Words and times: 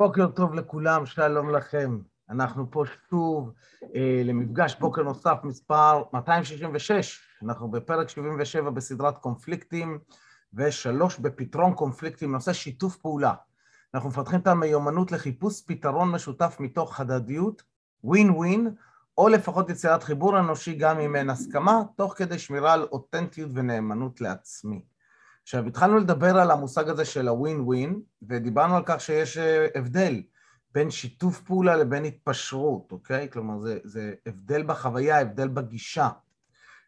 בוקר 0.00 0.26
טוב 0.26 0.54
לכולם, 0.54 1.06
שלום 1.06 1.50
לכם. 1.54 1.98
אנחנו 2.30 2.70
פה 2.70 2.84
שוב 3.10 3.52
אה, 3.94 4.22
למפגש 4.24 4.76
בוקר 4.80 5.02
נוסף 5.02 5.38
מספר 5.42 6.02
266. 6.12 7.20
אנחנו 7.42 7.70
בפרק 7.70 8.08
77 8.08 8.70
בסדרת 8.70 9.18
קונפליקטים, 9.18 9.98
ושלוש 10.54 11.18
בפתרון 11.18 11.74
קונפליקטים, 11.74 12.32
נושא 12.32 12.52
שיתוף 12.52 12.96
פעולה. 12.96 13.34
אנחנו 13.94 14.08
מפתחים 14.08 14.40
את 14.40 14.46
המיומנות 14.46 15.12
לחיפוש 15.12 15.62
פתרון 15.66 16.10
משותף 16.10 16.56
מתוך 16.60 17.00
הדדיות, 17.00 17.62
ווין 18.04 18.30
ווין, 18.30 18.74
או 19.18 19.28
לפחות 19.28 19.70
יצירת 19.70 20.02
חיבור 20.02 20.38
אנושי 20.38 20.74
גם 20.74 21.00
אם 21.00 21.16
אין 21.16 21.30
הסכמה, 21.30 21.82
תוך 21.96 22.14
כדי 22.16 22.38
שמירה 22.38 22.72
על 22.72 22.82
אותנטיות 22.82 23.50
ונאמנות 23.54 24.20
לעצמי. 24.20 24.82
עכשיו, 25.48 25.66
התחלנו 25.66 25.98
לדבר 25.98 26.38
על 26.38 26.50
המושג 26.50 26.88
הזה 26.88 27.04
של 27.04 27.28
הווין 27.28 27.60
ווין, 27.60 28.00
ודיברנו 28.22 28.76
על 28.76 28.82
כך 28.86 29.00
שיש 29.00 29.38
אה, 29.38 29.66
הבדל 29.74 30.22
בין 30.74 30.90
שיתוף 30.90 31.40
פעולה 31.40 31.76
לבין 31.76 32.04
התפשרות, 32.04 32.92
אוקיי? 32.92 33.28
כלומר, 33.30 33.60
זה, 33.60 33.78
זה 33.84 34.14
הבדל 34.26 34.62
בחוויה, 34.62 35.20
הבדל 35.20 35.48
בגישה. 35.48 36.08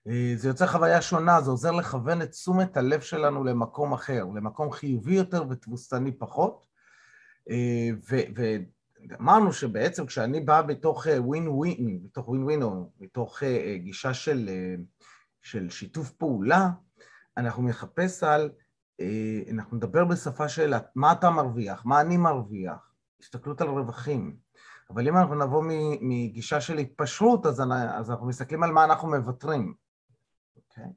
אה, 0.09 0.33
זה 0.37 0.49
יוצר 0.49 0.67
חוויה 0.67 1.03
שונה, 1.03 1.41
זה 1.41 1.51
עוזר 1.51 1.71
לכוון 1.71 2.23
את 2.23 2.31
תשומת 2.31 2.77
הלב 2.77 3.01
שלנו 3.01 3.45
למקום 3.45 3.93
אחר, 3.93 4.25
למקום 4.35 4.73
חיובי 4.73 5.15
יותר 5.15 5.45
ותבוסתני 5.51 6.13
פחות. 6.13 6.67
אה, 7.51 7.89
ואמרנו 8.01 9.53
שבעצם 9.53 10.07
כשאני 10.07 10.41
בא 10.41 10.63
בתוך 10.63 11.07
ווין 11.19 11.49
ווין, 11.49 12.01
בתוך 12.05 12.29
ווין 12.29 12.43
ווין 12.43 12.63
או 12.63 12.91
בתוך 13.01 13.43
גישה 13.77 14.15
של, 14.15 14.51
של 15.43 15.71
שיתוף 15.71 16.11
פעולה, 16.11 16.71
אנחנו 17.37 17.63
נחפש 17.63 18.23
על, 18.23 18.51
אה, 19.01 19.43
אנחנו 19.51 19.77
נדבר 19.77 20.05
בשפה 20.05 20.49
של 20.49 20.75
מה 20.95 21.13
אתה 21.13 21.31
מרוויח, 21.31 21.85
מה 21.85 22.01
אני 22.01 22.17
מרוויח, 22.17 22.93
הסתכלות 23.21 23.61
על 23.61 23.69
רווחים. 23.69 24.37
אבל 24.91 25.09
אם 25.09 25.17
אנחנו 25.17 25.35
נבוא 25.35 25.65
מגישה 26.01 26.61
של 26.61 26.79
התפשרות, 26.79 27.47
אז, 27.47 27.61
אנחנו 28.11 28.27
מסתכלים 28.27 28.63
על 28.63 28.73
מה 28.73 28.85
אנחנו 28.85 29.09
מוותרים. 29.09 29.75
Okay? 29.75 30.57
אוקיי? 30.57 30.93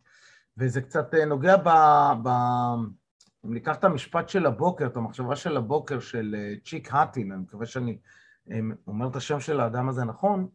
וזה 0.58 0.82
קצת 0.82 1.14
אה, 1.14 1.26
נוגע 1.26 1.58
ב... 1.58 1.70
ב... 2.24 2.30
אם 3.46 3.54
ניקח 3.54 3.76
את 3.76 3.84
המשפט 3.84 4.30
של 4.30 4.46
הבוקר, 4.46 4.86
את 4.86 4.98
המחשבה 4.98 5.36
של 5.36 5.58
הבוקר 5.58 6.00
של 6.00 6.36
אה, 6.38 6.54
צ'יק 6.66 6.94
האטין, 6.94 7.32
אני 7.32 7.42
מקווה 7.42 7.66
שאני 7.66 7.98
אומר 8.88 9.08
את 9.08 9.16
השם 9.16 9.40
של 9.40 9.60
האדם 9.60 9.90
הזה 9.90 10.04
נכון, 10.04 10.48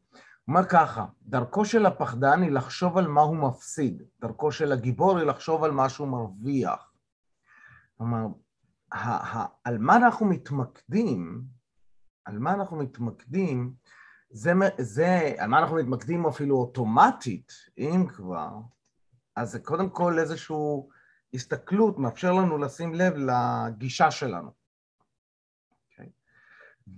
אומר 0.49 0.65
ככה, 0.69 1.07
דרכו 1.23 1.65
של 1.65 1.87
הפחדן 1.87 2.43
היא 2.43 2.51
לחשוב 2.51 2.99
על 2.99 3.07
מה 3.07 3.21
הוא 3.21 3.37
מפסיד, 3.37 4.03
דרכו 4.21 4.53
של 4.53 4.73
הגיבור 4.73 5.19
היא 5.19 5.27
לחשוב 5.27 5.65
על 5.65 5.71
מה 5.71 5.89
שהוא 5.89 6.09
מרוויח. 6.09 6.93
כלומר, 7.97 8.27
על 9.65 9.79
מה 9.79 9.97
אנחנו 9.97 10.27
מתמקדים, 10.27 11.43
על 12.25 12.39
מה 12.39 12.55
אנחנו 12.55 12.77
מתמקדים, 12.77 13.75
זה, 14.31 14.53
זה, 14.79 15.35
על 15.39 15.51
מה 15.51 15.59
אנחנו 15.59 15.77
מתמקדים 15.77 16.27
אפילו 16.27 16.57
אוטומטית, 16.57 17.53
אם 17.79 18.07
כבר, 18.09 18.51
אז 19.37 19.51
זה 19.51 19.59
קודם 19.59 19.91
כל 19.91 20.19
איזושהי 20.19 20.57
הסתכלות, 21.35 21.99
מאפשר 21.99 22.33
לנו 22.33 22.59
לשים 22.59 22.95
לב 22.95 23.15
לגישה 23.17 24.11
שלנו. 24.11 24.51
Okay. 24.51 24.53
אוקיי? 25.93 26.11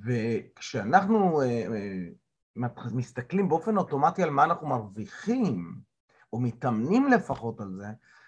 וכשאנחנו 0.04 1.40
אה, 1.40 1.46
אה, 1.46 2.08
מסתכלים 2.92 3.48
באופן 3.48 3.76
אוטומטי 3.76 4.22
על 4.22 4.30
מה 4.30 4.44
אנחנו 4.44 4.66
מרוויחים, 4.66 5.80
או 6.32 6.40
מתאמנים 6.40 7.08
לפחות 7.08 7.60
על 7.60 7.72
זה, 7.72 7.86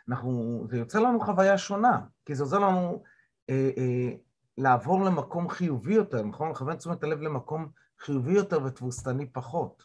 אנחנו, 0.08 0.64
זה 0.70 0.78
יוצר 0.78 1.00
לנו 1.00 1.20
חוויה 1.20 1.58
שונה, 1.58 2.00
כי 2.24 2.34
זה 2.34 2.42
עוזר 2.42 2.58
לנו 2.58 3.02
אה, 3.50 3.70
אה, 3.78 4.12
לעבור 4.58 5.04
למקום 5.04 5.48
חיובי 5.48 5.94
יותר, 5.94 6.22
נכון? 6.22 6.50
לכוון 6.50 6.76
תשומת 6.76 7.04
הלב 7.04 7.20
למקום 7.20 7.68
חיובי 7.98 8.32
יותר 8.32 8.64
ותבוסתני 8.64 9.26
פחות. 9.26 9.82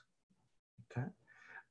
אוקיי? 0.80 1.04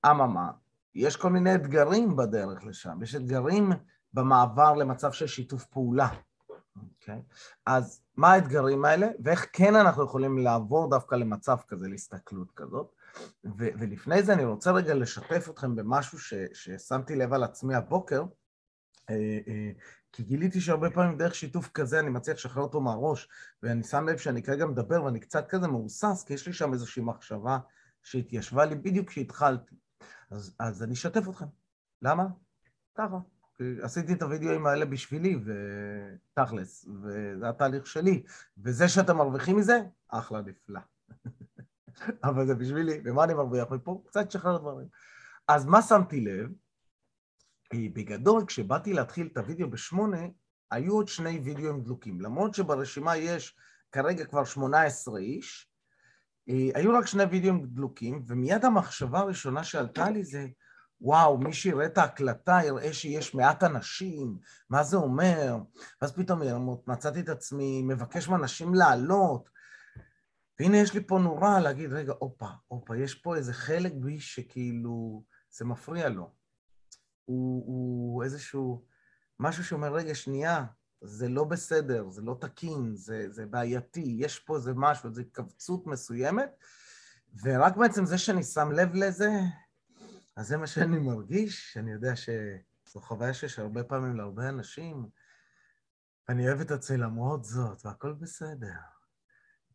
אממה, 0.06 0.50
יש 0.94 1.16
כל 1.16 1.30
מיני 1.30 1.54
אתגרים 1.54 2.16
בדרך 2.16 2.64
לשם, 2.64 3.02
יש 3.02 3.14
אתגרים 3.14 3.72
במעבר 4.12 4.74
למצב 4.74 5.12
של 5.12 5.26
שיתוף 5.26 5.64
פעולה. 5.64 6.08
אוקיי? 6.82 7.22
אז 7.66 8.02
מה 8.16 8.32
האתגרים 8.32 8.84
האלה, 8.84 9.08
ואיך 9.24 9.46
כן 9.52 9.74
אנחנו 9.74 10.04
יכולים 10.04 10.38
לעבור 10.38 10.90
דווקא 10.90 11.14
למצב 11.14 11.56
כזה, 11.68 11.88
להסתכלות 11.88 12.50
כזאת. 12.56 12.94
ו- 13.44 13.74
ולפני 13.78 14.22
זה 14.22 14.32
אני 14.32 14.44
רוצה 14.44 14.72
רגע 14.72 14.94
לשתף 14.94 15.48
אתכם 15.50 15.76
במשהו 15.76 16.18
ש- 16.18 16.34
ששמתי 16.52 17.16
לב 17.16 17.32
על 17.32 17.44
עצמי 17.44 17.74
הבוקר, 17.74 18.22
אה, 19.10 19.38
אה, 19.48 19.70
כי 20.12 20.22
גיליתי 20.22 20.60
שהרבה 20.60 20.90
פעמים 20.90 21.18
דרך 21.18 21.34
שיתוף 21.34 21.68
כזה 21.68 22.00
אני 22.00 22.10
מצליח 22.10 22.36
לשחרר 22.36 22.62
אותו 22.62 22.80
מהראש, 22.80 23.28
ואני 23.62 23.82
שם 23.82 24.08
לב 24.08 24.16
שאני 24.16 24.42
כרגע 24.42 24.66
מדבר 24.66 25.04
ואני 25.04 25.20
קצת 25.20 25.48
כזה 25.48 25.68
מהוסס, 25.68 26.24
כי 26.26 26.34
יש 26.34 26.46
לי 26.46 26.52
שם 26.52 26.72
איזושהי 26.72 27.02
מחשבה 27.02 27.58
שהתיישבה 28.02 28.64
לי 28.64 28.74
בדיוק 28.74 29.08
כשהתחלתי. 29.08 29.74
אז, 30.30 30.54
אז 30.58 30.82
אני 30.82 30.92
אשתף 30.92 31.28
אתכם. 31.28 31.46
למה? 32.02 32.26
ככה. 32.94 33.16
עשיתי 33.82 34.12
את 34.12 34.22
הוידאוים 34.22 34.66
האלה 34.66 34.84
בשבילי, 34.84 35.38
ותכלס, 35.44 36.88
וזה 37.02 37.48
התהליך 37.48 37.86
שלי. 37.86 38.22
וזה 38.58 38.88
שאתם 38.88 39.16
מרוויחים 39.16 39.56
מזה, 39.56 39.80
אחלה 40.08 40.40
נפלא. 40.42 40.80
אבל 42.28 42.46
זה 42.46 42.54
בשבילי, 42.54 43.00
ומה 43.04 43.24
אני 43.24 43.34
מרוויח 43.34 43.70
מפה? 43.70 44.02
קצת 44.06 44.26
לשחרר 44.26 44.58
דברים. 44.58 44.86
אז 45.48 45.64
מה 45.64 45.82
שמתי 45.82 46.20
לב? 46.20 46.50
בגדול, 47.74 48.44
כשבאתי 48.46 48.92
להתחיל 48.92 49.28
את 49.32 49.36
הוידאו 49.36 49.70
בשמונה, 49.70 50.20
היו 50.70 50.94
עוד 50.94 51.08
שני 51.08 51.38
וידאוים 51.44 51.80
דלוקים. 51.80 52.20
למרות 52.20 52.54
שברשימה 52.54 53.16
יש 53.16 53.56
כרגע 53.92 54.24
כבר 54.24 54.44
18 54.44 55.18
איש, 55.18 55.70
אה, 56.48 56.68
היו 56.74 56.98
רק 56.98 57.06
שני 57.06 57.24
וידאוים 57.24 57.66
דלוקים, 57.66 58.24
ומיד 58.26 58.64
המחשבה 58.64 59.18
הראשונה 59.18 59.64
שעלתה 59.64 60.10
לי 60.10 60.24
זה, 60.24 60.46
וואו, 61.00 61.38
מי 61.38 61.52
שיראה 61.52 61.86
את 61.86 61.98
ההקלטה 61.98 62.58
יראה 62.64 62.92
שיש 62.92 63.34
מעט 63.34 63.64
אנשים, 63.64 64.38
מה 64.70 64.82
זה 64.82 64.96
אומר? 64.96 65.56
ואז 66.02 66.12
פתאום 66.12 66.40
מצאתי 66.86 67.20
את 67.20 67.28
עצמי 67.28 67.82
מבקש 67.82 68.28
מאנשים 68.28 68.74
לעלות, 68.74 69.50
והנה 70.60 70.76
יש 70.76 70.94
לי 70.94 71.06
פה 71.06 71.18
נורה 71.18 71.60
להגיד, 71.60 71.92
רגע, 71.92 72.12
הופה, 72.18 72.48
הופה, 72.68 72.96
יש 72.96 73.14
פה 73.14 73.36
איזה 73.36 73.52
חלק 73.52 73.92
בי 73.92 74.20
שכאילו, 74.20 75.24
זה 75.50 75.64
מפריע 75.64 76.08
לו. 76.08 76.32
הוא, 77.24 77.64
הוא 77.66 78.24
איזשהו, 78.24 78.84
משהו 79.40 79.64
שאומר, 79.64 79.92
רגע, 79.92 80.14
שנייה, 80.14 80.64
זה 81.00 81.28
לא 81.28 81.44
בסדר, 81.44 82.10
זה 82.10 82.22
לא 82.22 82.36
תקין, 82.40 82.92
זה, 82.94 83.26
זה 83.30 83.46
בעייתי, 83.46 84.16
יש 84.18 84.38
פה 84.38 84.56
איזה 84.56 84.72
משהו, 84.76 85.08
איזו 85.08 85.20
התכווצות 85.20 85.86
מסוימת, 85.86 86.50
ורק 87.42 87.76
בעצם 87.76 88.06
זה 88.06 88.18
שאני 88.18 88.42
שם 88.42 88.72
לב 88.72 88.94
לזה, 88.94 89.30
אז 90.36 90.48
זה 90.48 90.56
מה 90.56 90.66
שאני 90.66 90.98
מרגיש, 90.98 91.76
אני 91.76 91.92
יודע 91.92 92.16
שזו 92.16 93.00
חוויה 93.00 93.34
שיש 93.34 93.58
הרבה 93.58 93.84
פעמים 93.84 94.16
להרבה 94.16 94.48
אנשים, 94.48 95.08
ואני 96.28 96.48
אוהב 96.48 96.60
את 96.60 96.70
עצמי 96.70 96.96
למרות 96.96 97.44
זאת, 97.44 97.86
והכל 97.86 98.12
בסדר. 98.12 98.78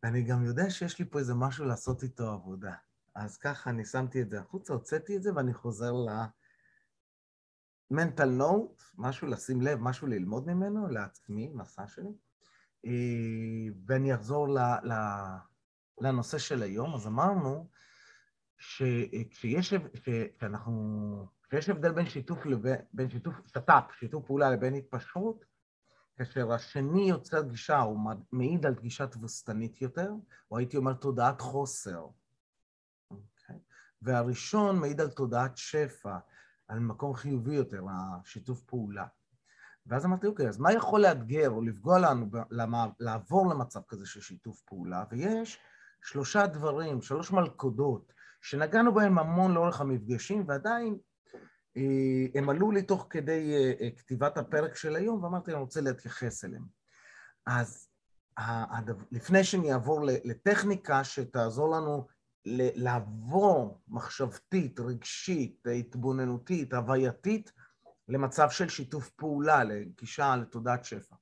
ואני 0.02 0.22
גם 0.22 0.44
יודע 0.44 0.70
שיש 0.70 0.98
לי 0.98 1.10
פה 1.10 1.18
איזה 1.18 1.34
משהו 1.34 1.64
לעשות 1.64 2.02
איתו 2.02 2.30
עבודה. 2.30 2.74
אז 3.14 3.36
ככה 3.36 3.70
אני 3.70 3.84
שמתי 3.84 4.22
את 4.22 4.30
זה 4.30 4.40
החוצה, 4.40 4.72
הוצאתי 4.72 5.16
את 5.16 5.22
זה, 5.22 5.34
ואני 5.34 5.54
חוזר 5.54 5.92
ל-mental 5.92 8.40
note, 8.40 8.82
משהו 8.98 9.28
לשים 9.28 9.60
לב, 9.60 9.78
משהו 9.78 10.06
ללמוד 10.06 10.46
ממנו, 10.46 10.88
לעצמי, 10.88 11.50
מסע 11.54 11.86
שלי. 11.86 12.12
אה, 12.86 12.90
ואני 13.86 14.14
אחזור 14.14 14.48
לנושא 16.00 16.38
של 16.38 16.62
היום. 16.62 16.94
אז 16.94 17.06
אמרנו, 17.06 17.68
שכשיש, 18.62 19.74
שאנחנו, 20.40 21.26
כשיש 21.42 21.68
הבדל 21.68 21.92
בין 21.92 22.06
שיתוף 22.06 22.46
לבין, 22.46 22.76
בין 22.92 23.10
שיתוף, 23.10 23.34
שת"פ, 23.46 23.92
שיתוף 23.98 24.26
פעולה 24.26 24.50
לבין 24.50 24.74
התפשרות, 24.74 25.44
כאשר 26.16 26.52
השני 26.52 27.08
יוצר 27.08 27.42
גישה, 27.42 27.78
הוא 27.78 27.98
מעיד 28.32 28.66
על 28.66 28.74
גישה 28.74 29.06
תבוסתנית 29.06 29.82
יותר, 29.82 30.12
או 30.50 30.58
הייתי 30.58 30.76
אומר 30.76 30.92
תודעת 30.92 31.40
חוסר. 31.40 32.06
Okay. 32.06 33.16
אוקיי? 33.16 33.58
והראשון 34.02 34.78
מעיד 34.78 35.00
על 35.00 35.10
תודעת 35.10 35.56
שפע, 35.56 36.18
על 36.68 36.78
מקום 36.78 37.14
חיובי 37.14 37.54
יותר, 37.54 37.82
השיתוף 37.90 38.62
פעולה. 38.62 39.06
ואז 39.86 40.04
אמרתי, 40.04 40.26
אוקיי, 40.26 40.48
אז 40.48 40.58
מה 40.58 40.72
יכול 40.72 41.00
לאתגר 41.00 41.50
או 41.50 41.62
לפגוע 41.62 41.98
לנו 41.98 42.26
למה, 42.50 42.86
לעבור 43.00 43.50
למצב 43.50 43.80
כזה 43.88 44.06
של 44.06 44.20
שיתוף 44.20 44.60
פעולה? 44.60 45.04
ויש 45.10 45.58
שלושה 46.02 46.46
דברים, 46.46 47.02
שלוש 47.02 47.30
מלכודות, 47.30 48.12
שנגענו 48.42 48.94
בהם 48.94 49.18
המון 49.18 49.54
לאורך 49.54 49.80
המפגשים, 49.80 50.44
ועדיין 50.48 50.98
אה, 51.76 52.26
הם 52.34 52.48
עלו 52.48 52.70
לי 52.70 52.82
תוך 52.82 53.06
כדי 53.10 53.54
אה, 53.54 53.72
אה, 53.80 53.90
כתיבת 53.90 54.38
הפרק 54.38 54.76
של 54.76 54.96
היום, 54.96 55.24
ואמרתי, 55.24 55.50
אני 55.50 55.60
רוצה 55.60 55.80
להתייחס 55.80 56.44
אליהם. 56.44 56.64
אז 57.46 57.88
לפני 59.12 59.44
שאני 59.44 59.72
אעבור 59.72 60.00
לטכניקה 60.24 61.04
שתעזור 61.04 61.76
לנו 61.76 62.06
לעבור 62.74 63.82
מחשבתית, 63.88 64.80
רגשית, 64.80 65.66
התבוננותית, 65.78 66.74
הווייתית, 66.74 67.52
למצב 68.08 68.50
של 68.50 68.68
שיתוף 68.68 69.10
פעולה, 69.10 69.64
לגישה 69.64 70.36
לתודעת 70.36 70.84
שפע. 70.84 71.16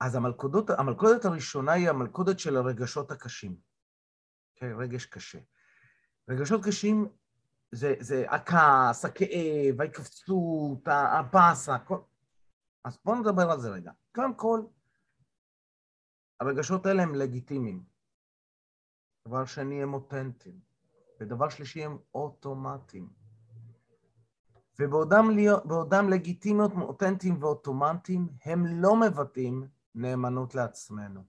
אז 0.00 0.14
המלכודת, 0.14 0.70
המלכודת 0.70 1.24
הראשונה 1.24 1.72
היא 1.72 1.88
המלכודת 1.88 2.38
של 2.38 2.56
הרגשות 2.56 3.10
הקשים. 3.10 3.56
כן, 4.56 4.72
רגש 4.78 5.04
קשה. 5.04 5.38
רגשות 6.30 6.64
קשים 6.64 7.08
זה, 7.72 7.94
זה 8.00 8.24
הכעס, 8.30 9.04
הכאב, 9.04 9.80
ההתכווצות, 9.80 10.88
הבאסה, 10.88 11.78
כל... 11.78 11.98
אז 12.84 12.98
בואו 13.04 13.20
נדבר 13.20 13.50
על 13.50 13.60
זה 13.60 13.70
רגע. 13.70 13.92
קודם 14.14 14.34
כל, 14.34 14.62
הרגשות 16.40 16.86
האלה 16.86 17.02
הם 17.02 17.14
לגיטימיים. 17.14 17.84
דבר 19.28 19.44
שני, 19.44 19.82
הם 19.82 19.94
אותנטיים. 19.94 20.60
ודבר 21.20 21.48
שלישי, 21.48 21.84
הם 21.84 21.98
אוטומטיים. 22.14 23.08
ובעודם 24.78 26.08
לגיטימיות, 26.10 26.72
אותנטיים 26.72 27.42
ואוטומטיים, 27.42 28.28
הם 28.44 28.66
לא 28.66 29.00
מבטאים 29.00 29.68
נאמנות 29.94 30.54
לעצמנו. 30.54 31.24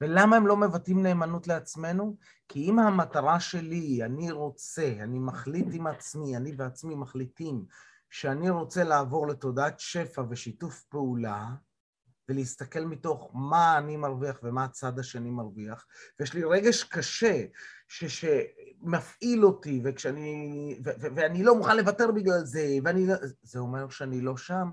ולמה 0.00 0.36
הם 0.36 0.46
לא 0.46 0.56
מבטאים 0.56 1.02
נאמנות 1.02 1.46
לעצמנו? 1.46 2.16
כי 2.48 2.70
אם 2.70 2.78
המטרה 2.78 3.40
שלי, 3.40 4.04
אני 4.04 4.30
רוצה, 4.30 4.94
אני 5.00 5.18
מחליט 5.18 5.66
עם 5.72 5.86
עצמי, 5.86 6.36
אני 6.36 6.52
ועצמי 6.56 6.94
מחליטים 6.94 7.64
שאני 8.10 8.50
רוצה 8.50 8.84
לעבור 8.84 9.28
לתודעת 9.28 9.80
שפע 9.80 10.22
ושיתוף 10.30 10.82
פעולה, 10.82 11.48
ולהסתכל 12.28 12.84
מתוך 12.84 13.30
מה 13.34 13.78
אני 13.78 13.96
מרוויח 13.96 14.40
ומה 14.42 14.64
הצד 14.64 14.98
השני 14.98 15.30
מרוויח, 15.30 15.86
ויש 16.20 16.34
לי 16.34 16.44
רגש 16.44 16.82
קשה 16.82 17.44
ש, 17.88 18.04
שמפעיל 18.04 19.44
אותי, 19.44 19.82
וכשאני, 19.84 20.80
ו, 20.84 20.90
ו, 21.00 21.06
ואני 21.16 21.42
לא 21.42 21.56
מוכן 21.56 21.76
לוותר 21.76 22.10
בגלל 22.10 22.44
זה, 22.44 22.66
ואני... 22.84 23.06
לא, 23.06 23.14
זה 23.42 23.58
אומר 23.58 23.88
שאני 23.88 24.20
לא 24.20 24.36
שם. 24.36 24.70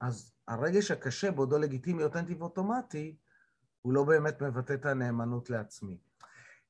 אז 0.00 0.32
הרגש 0.48 0.90
הקשה, 0.90 1.30
בעודו 1.30 1.58
לגיטימי, 1.58 2.02
אותנטי 2.02 2.34
ואוטומטי, 2.34 3.16
הוא 3.82 3.92
לא 3.92 4.04
באמת 4.04 4.42
מבטא 4.42 4.72
את 4.72 4.86
הנאמנות 4.86 5.50
לעצמי. 5.50 5.98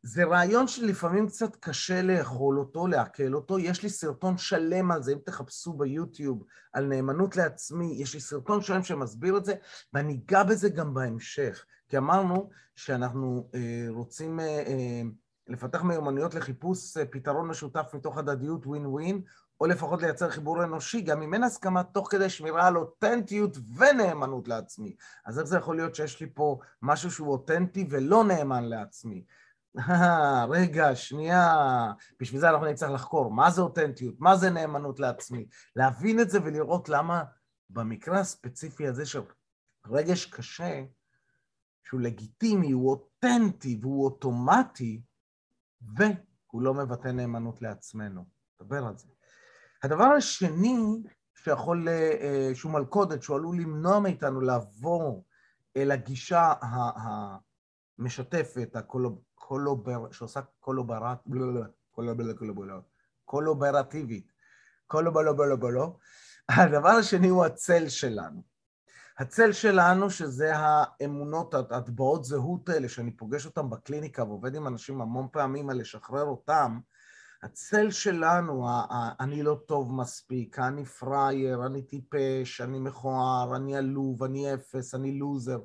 זה 0.03 0.25
רעיון 0.25 0.69
שלפעמים 0.69 1.27
קצת 1.27 1.57
קשה 1.57 2.03
לאכול 2.03 2.59
אותו, 2.59 2.87
לעכל 2.87 3.35
אותו. 3.35 3.59
יש 3.59 3.83
לי 3.83 3.91
סרטון 3.91 4.39
שלם 4.39 4.91
על 4.91 5.03
זה, 5.03 5.13
אם 5.13 5.19
תחפשו 5.25 5.73
ביוטיוב 5.73 6.45
על 6.73 6.87
נאמנות 6.87 7.37
לעצמי, 7.37 7.97
יש 7.99 8.15
לי 8.15 8.21
סרטון 8.21 8.63
שלם 8.63 8.83
שמסביר 8.83 9.37
את 9.37 9.45
זה, 9.45 9.55
ואני 9.93 10.21
אגע 10.25 10.43
בזה 10.43 10.69
גם 10.69 10.95
בהמשך. 10.95 11.65
כי 11.89 11.99
אמרנו 11.99 12.51
שאנחנו 12.77 13.51
אה, 13.55 13.87
רוצים 13.89 14.41
אה, 14.41 14.47
אה, 14.47 15.03
לפתח 15.49 15.83
מיומנויות 15.83 16.35
לחיפוש 16.35 16.97
אה, 16.97 17.07
פתרון 17.07 17.49
משותף 17.49 17.91
מתוך 17.95 18.19
הדדיות 18.19 18.67
ווין 18.67 18.87
ווין, 18.87 19.23
או 19.61 19.67
לפחות 19.67 20.03
לייצר 20.03 20.31
חיבור 20.31 20.65
אנושי, 20.65 21.01
גם 21.01 21.23
אם 21.23 21.35
אין 21.35 21.45
הסכמה, 21.45 21.83
תוך 21.83 22.11
כדי 22.11 22.31
שמירה 22.31 22.67
על 22.67 22.77
אותנטיות 22.77 23.57
ונאמנות 23.77 24.49
לעצמי. 24.49 24.97
אז 25.27 25.39
איך 25.39 25.47
זה 25.47 25.57
יכול 25.57 25.77
להיות 25.77 25.95
שיש 25.95 26.21
לי 26.21 26.31
פה 26.35 26.59
משהו 26.83 27.11
שהוא 27.11 27.33
אותנטי 27.33 27.87
ולא 27.91 28.25
נאמן 28.25 28.65
לעצמי? 28.65 29.25
רגע, 30.51 30.95
שנייה, 30.95 31.57
בשביל 32.21 32.41
זה 32.41 32.51
אנחנו 32.51 32.67
נצטרך 32.67 32.91
לחקור 32.91 33.31
מה 33.31 33.51
זה 33.51 33.61
אותנטיות, 33.61 34.15
מה 34.19 34.37
זה 34.37 34.51
נאמנות 34.51 35.01
לעצמי, 35.01 35.47
להבין 35.77 36.21
את 36.21 36.31
זה 36.31 36.39
ולראות 36.45 36.89
למה 36.89 37.25
במקרה 37.71 38.21
הספציפי 38.21 38.87
הזה 38.87 39.07
של 39.07 39.21
רגש 39.87 40.27
קשה, 40.27 40.85
שהוא 41.85 42.01
לגיטימי, 42.01 42.71
הוא 42.71 42.91
אותנטי 42.91 43.79
והוא 43.83 44.05
אוטומטי, 44.05 45.03
והוא 45.83 46.63
לא 46.63 46.75
מבטא 46.75 47.09
נאמנות 47.09 47.63
לעצמנו. 47.63 48.25
נדבר 48.61 48.87
על 48.87 48.97
זה. 48.97 49.09
הדבר 49.83 50.05
השני 50.05 50.77
שיכול, 51.35 51.89
אה, 51.89 52.51
שהוא 52.55 52.73
מלכודת, 52.73 53.23
שהוא 53.23 53.37
עלול 53.37 53.57
למנוע 53.57 54.01
מאיתנו 54.01 54.41
לעבור 54.41 55.25
אל 55.77 55.91
הגישה 55.91 56.53
המשתפת, 57.99 58.77
שעושה 60.11 60.41
קולוברט, 60.61 61.19
קולוברטיבית, 63.25 64.33
קולובלובלובלו, 64.87 65.99
הדבר 66.49 66.89
השני 66.89 67.29
הוא 67.29 67.45
הצל 67.45 67.89
שלנו. 67.89 68.43
הצל 69.19 69.53
שלנו, 69.53 70.11
שזה 70.11 70.53
האמונות, 70.57 71.55
הטבעות 71.55 72.25
זהות 72.25 72.69
האלה, 72.69 72.89
שאני 72.89 73.11
פוגש 73.11 73.47
אותן 73.47 73.71
בקליניקה 73.71 74.25
ועובד 74.25 74.55
עם 74.55 74.67
אנשים 74.67 75.01
המון 75.01 75.29
פעמים 75.33 75.71
על 75.71 75.81
לשחרר 75.81 76.25
אותם, 76.25 76.81
הצל 77.43 77.91
שלנו, 77.91 78.69
אני 79.21 79.43
לא 79.43 79.61
טוב 79.67 79.95
מספיק, 79.95 80.59
אני 80.59 80.85
פראייר, 80.85 81.67
אני 81.67 81.83
טיפש, 81.83 82.61
אני 82.61 82.79
מכוער, 82.79 83.57
אני 83.57 83.77
עלוב, 83.77 84.23
אני 84.23 84.55
אפס, 84.55 84.95
אני 84.95 85.19
לוזר. 85.19 85.59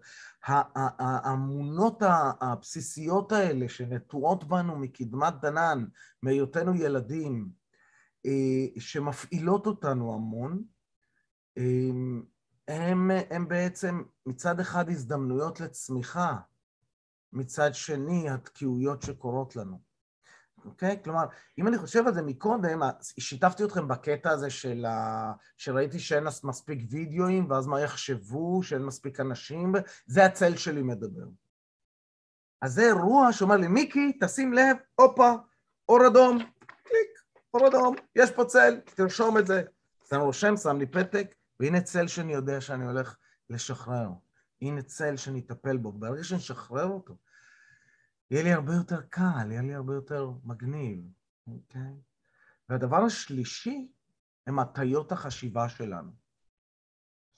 האמונות 0.44 2.02
הבסיסיות 2.42 3.32
האלה 3.32 3.70
שנטועות 3.70 4.44
בנו 4.44 4.76
מקדמת 4.76 5.34
דנן, 5.42 5.86
מהיותנו 6.24 6.76
ילדים, 6.76 7.50
אה, 8.26 8.80
שמפעילות 8.80 9.68
אותנו 9.68 10.14
המון, 10.14 10.64
הם, 12.68 13.12
הם 13.30 13.48
בעצם 13.48 14.04
מצד 14.26 14.60
אחד 14.60 14.90
הזדמנויות 14.90 15.60
לצמיחה, 15.60 16.38
מצד 17.34 17.74
שני 17.74 18.30
התקיעויות 18.30 19.02
שקורות 19.02 19.56
לנו. 19.56 19.93
אוקיי? 20.66 21.00
כלומר, 21.04 21.26
אם 21.60 21.68
אני 21.68 21.78
חושב 21.78 22.08
על 22.08 22.14
זה 22.14 22.22
מקודם, 22.22 22.82
שיתפתי 23.20 23.64
אתכם 23.64 23.88
בקטע 23.88 24.30
הזה 24.30 24.50
של 24.50 24.86
ה... 24.86 25.34
שראיתי 25.58 26.00
שאין 26.00 26.24
מספיק 26.44 26.80
וידאוים, 26.90 27.52
ואז 27.52 27.68
מה 27.68 27.82
יחשבו, 27.82 28.64
שאין 28.64 28.86
מספיק 28.86 29.20
אנשים, 29.20 29.74
זה 30.06 30.26
הצל 30.26 30.56
שלי 30.56 30.82
מדבר. 30.82 31.26
אז 32.62 32.74
זה 32.74 32.82
אירוע 32.82 33.34
שאומר 33.34 33.56
לי, 33.56 33.68
מיקי, 33.68 34.18
תשים 34.22 34.54
לב, 34.54 34.78
הופה, 34.96 35.32
אור 35.90 36.08
אדום, 36.08 36.38
קליק, 36.84 37.24
אור 37.54 37.68
אדום, 37.68 37.96
יש 38.16 38.32
פה 38.32 38.46
צל, 38.46 38.80
תרשום 38.96 39.38
את 39.38 39.48
זה. 39.48 39.64
שם 40.10 40.20
רושם, 40.20 40.58
שם 40.58 40.78
לי 40.78 40.86
פתק, 40.86 41.36
והנה 41.60 41.82
צל 41.82 42.08
שאני 42.08 42.34
יודע 42.34 42.62
שאני 42.62 42.86
הולך 42.86 43.18
לשחרר. 43.50 44.10
הנה 44.62 44.82
צל 44.82 45.18
שאני 45.18 45.40
אטפל 45.40 45.78
בו. 45.78 45.92
ברגע 45.92 46.22
אשחרר 46.22 46.88
אותו, 46.88 47.16
יהיה 48.34 48.44
לי 48.44 48.54
הרבה 48.54 48.74
יותר 48.74 49.02
קל, 49.02 49.52
יהיה 49.52 49.62
לי 49.62 49.76
הרבה 49.76 49.94
יותר 49.94 50.32
מגניב, 50.44 51.00
אוקיי? 51.48 51.94
והדבר 52.70 52.98
השלישי 52.98 53.92
הם 54.48 54.60
הטיות 54.60 55.12
החשיבה 55.12 55.70
שלנו, 55.70 56.12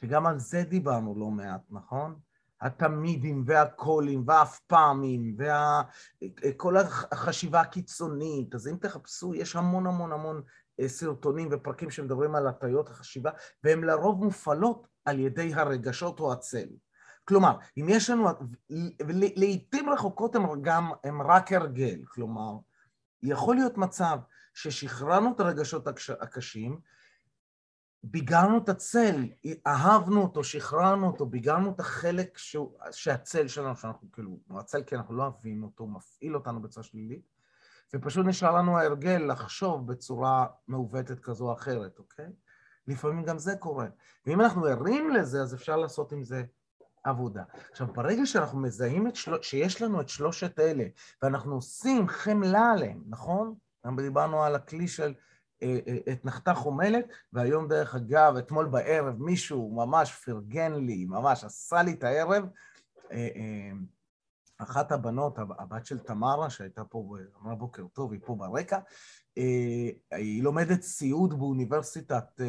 שגם 0.02 0.26
על 0.26 0.40
זה 0.40 0.64
דיברנו 0.64 1.20
לא 1.20 1.30
מעט, 1.30 1.62
נכון? 1.70 2.20
התמידים 2.62 3.44
והקולים 3.48 4.24
והאף 4.28 4.60
פעמים 4.60 5.38
וכל 6.42 6.78
החשיבה 6.78 7.62
הקיצונית. 7.62 8.56
אז 8.56 8.68
אם 8.68 8.78
תחפשו, 8.82 9.36
יש 9.36 9.56
המון 9.56 9.88
המון 9.88 10.12
המון 10.12 10.42
אה, 10.80 10.88
סרטונים 10.88 11.50
ופרקים 11.52 11.92
שמדברים 11.92 12.36
על 12.36 12.48
הטיות 12.48 12.90
החשיבה, 12.90 13.32
והן 13.64 13.84
לרוב 13.84 14.24
מופעלות 14.24 14.88
על 15.06 15.20
ידי 15.20 15.54
הרגשות 15.54 16.20
או 16.20 16.34
הצל. 16.34 16.68
כלומר, 17.26 17.58
אם 17.78 17.86
יש 17.90 18.10
לנו, 18.10 18.28
לעיתים 19.36 19.90
רחוקות 19.90 20.36
הם 20.36 20.62
גם, 20.62 20.92
הם 21.04 21.22
רק 21.22 21.52
הרגל, 21.52 22.06
כלומר, 22.08 22.58
יכול 23.24 23.56
להיות 23.56 23.78
מצב 23.78 24.20
ששחררנו 24.54 25.32
את 25.36 25.40
הרגשות 25.40 25.88
הקשים, 26.22 26.80
ביגרנו 28.04 28.58
את 28.58 28.70
הצל, 28.70 29.26
אהבנו 29.68 30.22
אותו, 30.22 30.44
שחררנו 30.44 31.08
אותו, 31.08 31.26
ביגרנו 31.26 31.72
את 31.72 31.80
החלק 31.80 32.38
שהוא, 32.38 32.78
שהצל 32.92 33.48
שלנו, 33.48 33.76
שאנחנו 33.76 34.12
כאילו, 34.12 34.40
הצל 34.50 34.84
כי 34.84 34.96
אנחנו 34.96 35.16
לא 35.16 35.24
אוהבים 35.24 35.64
אותו, 35.64 35.84
הוא 35.84 35.92
מפעיל 35.92 36.36
אותנו 36.36 36.62
בצורה 36.62 36.84
שלילית, 36.84 37.36
ופשוט 37.94 38.26
נשאר 38.26 38.52
לנו 38.52 38.78
ההרגל 38.78 39.18
לחשוב 39.32 39.88
בצורה 39.88 40.46
מעוותת 40.68 41.20
כזו 41.20 41.48
או 41.48 41.54
אחרת, 41.54 42.00
אוקיי? 42.00 42.28
לפעמים 42.88 43.24
גם 43.24 43.38
זה 43.38 43.56
קורה. 43.56 43.88
ואם 44.26 44.42
אנחנו 44.42 44.66
ערים 44.66 45.10
לזה, 45.10 45.42
אז 45.42 45.54
אפשר 45.54 45.78
לעשות 45.78 46.12
עם 46.12 46.24
זה 46.24 46.44
עבודה. 47.06 47.44
עכשיו, 47.72 47.88
ברגע 47.88 48.26
שאנחנו 48.26 48.60
מזהים 48.60 49.08
את 49.08 49.16
של... 49.16 49.42
שיש 49.42 49.82
לנו 49.82 50.02
את 50.02 50.10
שלושת 50.10 50.60
אלה, 50.60 50.84
ואנחנו 51.22 51.56
עושים 51.56 52.08
חמלה 52.08 52.72
עליהם, 52.72 53.04
נכון? 53.10 53.56
גם 53.86 53.96
דיברנו 53.96 54.44
על 54.44 54.56
הכלי 54.56 54.88
של 54.88 55.14
אה, 55.64 55.80
אה, 55.88 56.14
את 56.14 56.26
נחתה 56.26 56.54
חומלת, 56.54 57.06
והיום 57.34 57.68
דרך 57.68 57.96
אגב, 57.96 58.36
אתמול 58.38 58.66
בערב 58.66 59.22
מישהו 59.22 59.76
ממש 59.76 60.16
פרגן 60.26 60.74
לי, 60.74 61.06
ממש 61.06 61.44
עשה 61.44 61.84
לי 61.84 61.92
את 61.92 62.04
הערב. 62.04 62.44
אה, 64.62 64.66
אחת 64.66 64.92
הבנות, 64.92 65.40
הבת 65.40 65.86
של 65.86 66.00
תמרה, 66.00 66.50
שהייתה 66.50 66.84
פה, 66.84 67.18
אמרה 67.44 67.56
בוקר 67.56 67.84
טוב, 67.94 68.12
היא 68.12 68.20
פה 68.26 68.36
ברקע, 68.36 68.80
היא 70.12 70.44
לומדת 70.44 70.82
סיעוד 70.82 71.40
באוניברסיטת 71.40 72.24
כן, 72.38 72.44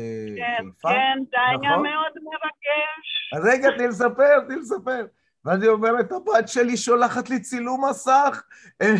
חיפה. 0.59 0.89
כן, 0.89 0.95
כן, 0.95 1.25
זה 1.31 1.37
היה 1.49 1.73
נכון? 1.73 1.83
מאוד 1.83 2.13
מרגש. 2.23 3.33
אז 3.37 3.45
רגע, 3.45 3.77
תני 3.77 3.89
לספר, 3.89 4.41
תני 4.47 4.57
לספר. 4.57 5.07
ואז 5.47 5.63
היא 5.63 5.71
אומרת, 5.71 6.13
הבת 6.13 6.49
שלי 6.49 6.77
שולחת 6.77 7.31
לי 7.31 7.41
צילום 7.41 7.85
מסך 7.91 8.43
אה, 8.83 8.95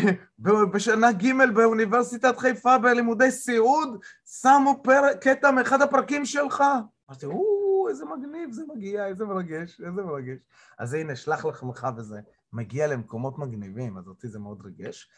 בשנה 0.73 1.11
ג' 1.11 1.53
באוניברסיטת 1.53 2.37
חיפה 2.37 2.77
בלימודי 2.77 3.31
סיעוד, 3.31 3.99
שמו. 4.41 4.83
קטע 5.21 5.51
מאחד 5.51 5.81
הפרקים 5.81 6.25
שלך. 6.25 6.63
אמרתי, 7.09 7.25
או, 7.25 7.56
איזה 7.89 8.05
מגניב 8.05 8.51
זה 8.51 8.63
מגיע, 8.75 9.07
איזה 9.07 9.25
מרגש, 9.25 9.81
איזה 9.81 10.01
מרגש. 10.01 10.37
אז 10.79 10.93
הנה, 10.93 11.15
שלח 11.15 11.45
לחמך 11.45 11.87
וזה 11.97 12.19
מגיע 12.53 12.87
למקומות 12.87 13.37
מגניבים, 13.37 13.97
אז 13.97 14.07
אותי 14.07 14.27
זה 14.27 14.39
מאוד 14.39 14.61
ריגש. 14.65 15.09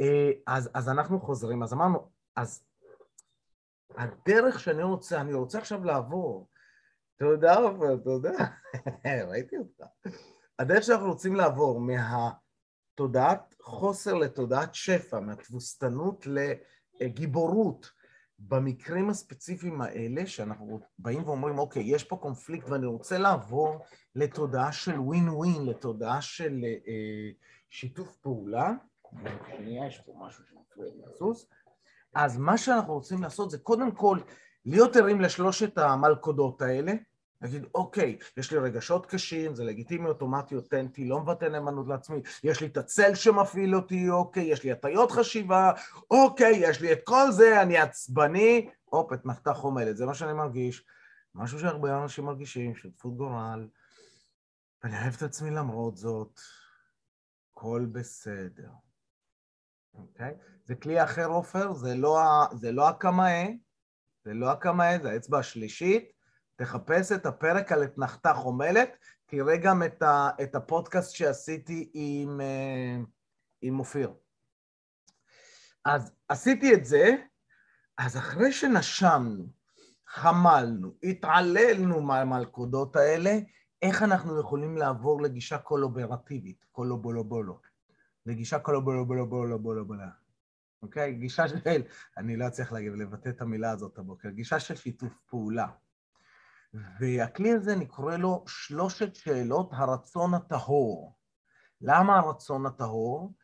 אה, 0.00 0.30
אז, 0.46 0.70
אז 0.74 0.88
אנחנו 0.88 1.20
חוזרים, 1.20 1.62
אז 1.62 1.72
אמרנו, 1.72 2.10
אז 2.36 2.64
הדרך 3.96 4.60
שאני 4.60 4.82
רוצה, 4.82 5.20
אני 5.20 5.34
רוצה 5.34 5.58
עכשיו 5.58 5.84
לעבור, 5.84 6.48
יודע, 7.20 7.52
אתה 8.02 8.10
יודע, 8.10 8.36
ראיתי 9.28 9.56
אותך. 9.56 9.84
הדרך 10.58 10.82
שאנחנו 10.82 11.06
רוצים 11.06 11.36
לעבור 11.36 11.80
מהתודעת 11.80 13.54
חוסר 13.60 14.14
לתודעת 14.14 14.74
שפע, 14.74 15.20
מהתבוסתנות 15.20 16.26
לגיבורות, 17.00 17.90
במקרים 18.40 19.10
הספציפיים 19.10 19.80
האלה, 19.80 20.26
שאנחנו 20.26 20.80
באים 20.98 21.24
ואומרים, 21.24 21.58
אוקיי, 21.58 21.82
יש 21.82 22.04
פה 22.04 22.16
קונפליקט 22.16 22.68
ואני 22.68 22.86
רוצה 22.86 23.18
לעבור 23.18 23.78
לתודעה 24.14 24.72
של 24.72 25.00
ווין 25.00 25.28
ווין, 25.28 25.66
לתודעה 25.66 26.22
של 26.22 26.64
אה, 26.64 27.30
שיתוף 27.70 28.16
פעולה, 28.16 28.72
שנייה, 29.56 29.86
יש 29.86 29.98
פה 29.98 30.12
משהו 30.18 30.44
שמפריע 30.44 30.90
לי 30.94 31.02
לזוז, 31.06 31.46
אז 32.14 32.38
מה 32.38 32.58
שאנחנו 32.58 32.94
רוצים 32.94 33.22
לעשות 33.22 33.50
זה 33.50 33.58
קודם 33.58 33.92
כל 33.92 34.18
להיות 34.64 34.96
ערים 34.96 35.20
לשלושת 35.20 35.78
המלכודות 35.78 36.62
האלה, 36.62 36.92
להגיד, 37.40 37.66
אוקיי, 37.74 38.18
יש 38.36 38.52
לי 38.52 38.58
רגשות 38.58 39.06
קשים, 39.06 39.54
זה 39.54 39.64
לגיטימי, 39.64 40.08
אוטומטי, 40.08 40.54
אותנטי, 40.54 41.04
לא 41.04 41.20
מבטא 41.20 41.44
נאמנות 41.44 41.88
לעצמי, 41.88 42.22
יש 42.44 42.60
לי 42.60 42.66
את 42.66 42.76
הצל 42.76 43.14
שמפעיל 43.14 43.76
אותי, 43.76 44.10
אוקיי, 44.10 44.44
יש 44.44 44.64
לי 44.64 44.72
הטיות 44.72 45.10
חשיבה, 45.10 45.72
אוקיי, 46.10 46.52
יש 46.56 46.80
לי 46.80 46.92
את 46.92 47.00
כל 47.04 47.30
זה, 47.30 47.62
אני 47.62 47.78
עצבני, 47.78 48.70
הופ, 48.84 49.12
את 49.12 49.24
מחתה 49.24 49.54
חומלת, 49.54 49.96
זה 49.96 50.06
מה 50.06 50.14
שאני 50.14 50.32
מרגיש. 50.32 50.84
משהו 51.34 51.58
שהרבה 51.60 52.02
אנשים 52.02 52.24
מרגישים, 52.24 52.74
שותפות 52.74 53.16
גורל, 53.16 53.68
ואני 54.82 55.02
אוהב 55.02 55.14
את 55.16 55.22
עצמי 55.22 55.50
למרות 55.50 55.96
זאת, 55.96 56.40
הכל 57.52 57.86
בסדר. 57.92 58.70
אוקיי? 59.94 60.34
זה 60.64 60.74
כלי 60.74 61.04
אחר, 61.04 61.26
עופר, 61.26 61.72
זה 61.72 61.94
לא, 61.94 62.20
זה 62.52 62.72
לא 62.72 62.88
הקמאי, 62.88 63.58
זה 64.24 64.34
לא 64.34 64.50
הקמאי, 64.50 64.98
זה 65.02 65.10
האצבע 65.10 65.38
השלישית. 65.38 66.19
תחפש 66.60 67.12
את 67.12 67.26
הפרק 67.26 67.72
על 67.72 67.84
אתנחתה 67.84 68.34
חומלת, 68.34 68.96
תראה 69.26 69.56
גם 69.56 69.82
את, 69.82 70.02
ה, 70.02 70.30
את 70.42 70.54
הפודקאסט 70.54 71.14
שעשיתי 71.14 71.90
עם, 71.94 72.40
אה, 72.40 72.96
עם 73.62 73.78
אופיר. 73.78 74.14
אז 75.84 76.12
עשיתי 76.28 76.74
את 76.74 76.84
זה, 76.84 77.16
אז 77.98 78.16
אחרי 78.16 78.52
שנשמנו, 78.52 79.48
חמלנו, 80.06 80.94
התעללנו 81.02 82.00
מהמלכודות 82.00 82.96
האלה, 82.96 83.38
איך 83.82 84.02
אנחנו 84.02 84.40
יכולים 84.40 84.76
לעבור 84.76 85.22
לגישה 85.22 85.58
קולוברטיבית, 85.58 86.64
קולובולובולו, 86.72 87.60
לגישה 88.26 88.58
קולובולובולובולובולו, 88.58 90.04
אוקיי? 90.82 91.14
גישה 91.14 91.48
של, 91.48 91.82
אני 92.16 92.36
לא 92.36 92.46
אצליח 92.46 92.72
לבטא 92.72 93.28
את 93.28 93.40
המילה 93.40 93.70
הזאת 93.70 93.98
הבוקר, 93.98 94.28
גישה 94.28 94.60
של 94.60 94.76
שיתוף 94.76 95.12
פעולה. 95.26 95.66
והכלי 96.74 97.52
הזה 97.52 97.76
נקרא 97.76 98.16
לו 98.16 98.44
שלושת 98.46 99.14
שאלות 99.14 99.70
הרצון 99.72 100.34
הטהור. 100.34 101.16
למה 101.80 102.18
הרצון 102.18 102.66
הטהור? 102.66 103.34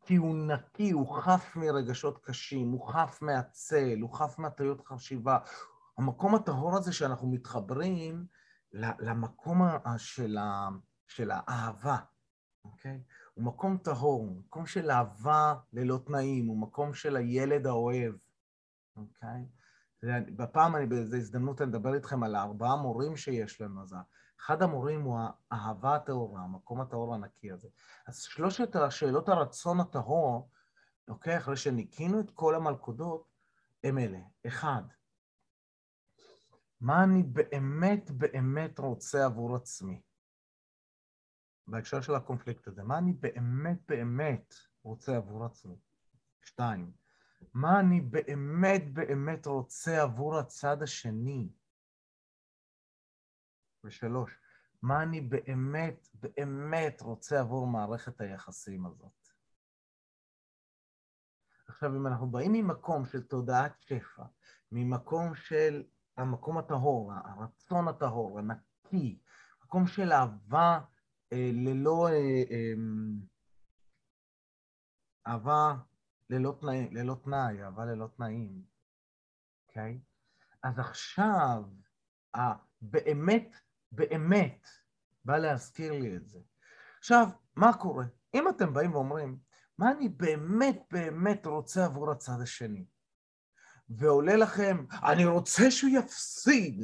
כי 0.00 0.16
הוא 0.16 0.36
נקי, 0.36 0.90
הוא 0.90 1.16
חף 1.20 1.56
מרגשות 1.56 2.24
קשים, 2.24 2.70
הוא 2.70 2.88
חף 2.88 3.18
מהצל, 3.22 3.98
הוא 4.00 4.14
חף 4.14 4.38
מהטיות 4.38 4.86
חשיבה. 4.86 5.38
המקום 5.98 6.34
הטהור 6.34 6.76
הזה 6.76 6.92
שאנחנו 6.92 7.28
מתחברים 7.30 8.26
למקום 8.72 9.62
של, 9.96 10.38
ה, 10.38 10.68
של 11.06 11.30
האהבה, 11.30 11.96
אוקיי? 12.64 13.02
הוא 13.34 13.44
מקום 13.44 13.78
טהור, 13.78 14.20
הוא 14.20 14.36
מקום 14.38 14.66
של 14.66 14.90
אהבה 14.90 15.54
ללא 15.72 15.98
תנאים, 16.06 16.46
הוא 16.46 16.60
מקום 16.60 16.94
של 16.94 17.16
הילד 17.16 17.66
האוהב, 17.66 18.14
אוקיי? 18.96 19.46
בפעם, 20.36 20.76
אני, 20.76 20.86
באיזו 20.86 21.16
הזדמנות 21.16 21.62
אני 21.62 21.70
אדבר 21.70 21.94
איתכם 21.94 22.22
על 22.22 22.34
הארבעה 22.34 22.76
מורים 22.76 23.16
שיש 23.16 23.60
לנו, 23.60 23.82
אז 23.82 23.94
אחד 24.40 24.62
המורים 24.62 25.02
הוא 25.02 25.18
האהבה 25.50 25.94
הטהורה, 25.94 26.42
המקום 26.42 26.80
הטהור 26.80 27.14
הנקי 27.14 27.52
הזה. 27.52 27.68
אז 28.06 28.18
שלושת 28.18 28.76
השאלות 28.76 29.28
הרצון 29.28 29.80
הטהור, 29.80 30.50
אוקיי, 31.08 31.36
אחרי 31.36 31.56
שניקינו 31.56 32.20
את 32.20 32.30
כל 32.30 32.54
המלכודות, 32.54 33.28
הם 33.84 33.98
אלה. 33.98 34.18
אחד, 34.46 34.82
מה 36.80 37.04
אני 37.04 37.22
באמת 37.22 38.10
באמת 38.10 38.78
רוצה 38.78 39.24
עבור 39.24 39.56
עצמי? 39.56 40.00
בהקשר 41.66 42.00
של 42.00 42.14
הקונפליקט 42.14 42.68
הזה, 42.68 42.82
מה 42.82 42.98
אני 42.98 43.12
באמת 43.12 43.78
באמת 43.88 44.54
רוצה 44.82 45.16
עבור 45.16 45.44
עצמי? 45.44 45.76
שתיים, 46.44 46.92
מה 47.54 47.80
אני 47.80 48.00
באמת 48.00 48.94
באמת 48.94 49.46
רוצה 49.46 50.02
עבור 50.02 50.38
הצד 50.38 50.82
השני. 50.82 51.48
ושלוש, 53.84 54.38
מה 54.82 55.02
אני 55.02 55.20
באמת 55.20 56.08
באמת 56.14 57.00
רוצה 57.00 57.40
עבור 57.40 57.66
מערכת 57.66 58.20
היחסים 58.20 58.86
הזאת. 58.86 59.28
עכשיו, 61.68 61.96
אם 61.96 62.06
אנחנו 62.06 62.30
באים 62.30 62.52
ממקום 62.52 63.06
של 63.06 63.22
תודעת 63.22 63.80
שפע, 63.80 64.24
ממקום 64.72 65.34
של 65.34 65.84
המקום 66.16 66.58
הטהור, 66.58 67.12
הרצון 67.12 67.88
הטהור, 67.88 68.38
הנקי, 68.38 69.18
מקום 69.64 69.86
של 69.86 70.12
אהבה 70.12 70.80
אה, 71.32 71.50
ללא... 71.52 72.08
אה, 72.08 72.42
אה, 72.50 72.72
אהבה 75.26 75.74
ללא 76.30 76.56
תנאי, 76.60 76.88
ללא 76.90 77.16
תנאי, 77.24 77.62
אהבה 77.62 77.84
ללא 77.84 78.08
תנאים, 78.16 78.62
אוקיי? 79.68 80.00
Okay? 80.02 80.16
אז 80.62 80.78
עכשיו, 80.78 81.62
באמת, 82.80 83.54
באמת, 83.92 84.66
בא 85.24 85.38
להזכיר 85.38 85.92
לי 85.92 86.16
את 86.16 86.28
זה. 86.28 86.38
עכשיו, 86.98 87.28
מה 87.56 87.72
קורה? 87.72 88.04
אם 88.34 88.48
אתם 88.48 88.74
באים 88.74 88.94
ואומרים, 88.94 89.38
מה 89.78 89.92
אני 89.92 90.08
באמת 90.08 90.82
באמת 90.90 91.46
רוצה 91.46 91.84
עבור 91.84 92.10
הצד 92.10 92.40
השני? 92.42 92.86
ועולה 93.88 94.36
לכם, 94.36 94.84
אני 95.04 95.24
רוצה 95.24 95.70
שהוא 95.70 95.90
יפסיד. 95.90 96.82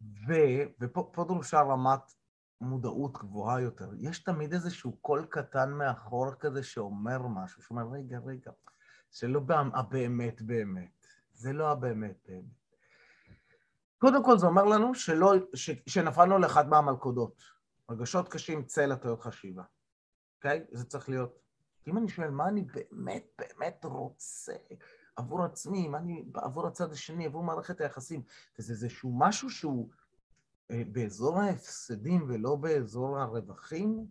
ו, 0.00 0.32
ופה 0.80 1.24
דרושה 1.28 1.60
רמת 1.60 2.12
מודעות 2.60 3.18
גבוהה 3.18 3.60
יותר. 3.60 3.90
יש 3.98 4.18
תמיד 4.18 4.52
איזשהו 4.52 4.96
קול 4.96 5.26
קטן 5.30 5.72
מאחור 5.72 6.34
כזה 6.34 6.62
שאומר 6.62 7.26
משהו, 7.26 7.62
שאומר, 7.62 7.88
רגע, 7.92 8.18
רגע, 8.18 8.50
זה 9.12 9.28
לא 9.28 9.40
הבאמת 9.74 10.42
באמת, 10.42 11.06
זה 11.32 11.52
לא 11.52 11.70
הבאמת 11.70 12.16
באמת. 12.28 12.58
קודם 13.98 14.24
כל 14.24 14.38
זה 14.38 14.46
אומר 14.46 14.64
לנו 14.64 14.94
שלא, 14.94 15.34
ש, 15.54 15.70
שנפלנו 15.86 16.38
לאחד 16.38 16.68
מהמלכודות. 16.68 17.42
רגשות 17.90 18.28
קשים, 18.28 18.64
צל 18.64 18.92
הטיות 18.92 19.20
חשיבה, 19.20 19.62
אוקיי? 20.36 20.66
זה 20.72 20.84
צריך 20.84 21.08
להיות. 21.08 21.38
אם 21.86 21.98
אני 21.98 22.08
שואל 22.08 22.30
מה 22.30 22.48
אני 22.48 22.62
באמת 22.62 23.26
באמת 23.38 23.84
רוצה 23.84 24.52
עבור 25.16 25.44
עצמי, 25.44 25.88
מה 25.88 25.98
אני 25.98 26.24
עבור 26.34 26.66
הצד 26.66 26.92
השני, 26.92 27.26
עבור 27.26 27.42
מערכת 27.42 27.80
היחסים, 27.80 28.22
וזה 28.58 28.72
איזשהו 28.72 29.18
משהו 29.18 29.50
שהוא 29.50 29.90
באזור 30.72 31.40
ההפסדים 31.40 32.24
ולא 32.28 32.56
באזור 32.56 33.18
הרווחים, 33.18 34.06